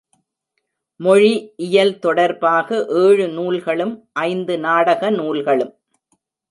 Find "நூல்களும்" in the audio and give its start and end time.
3.27-3.93, 5.11-5.73